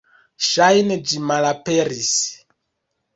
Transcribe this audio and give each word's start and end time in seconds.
Ŝajne 0.45 0.95
ĝi 1.11 1.19
malaperis. 1.31 2.09